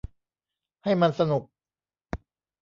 [0.83, 1.43] ให้มันสนุก